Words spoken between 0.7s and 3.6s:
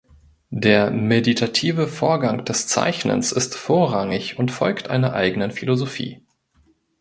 meditative Vorgang des Zeichnens ist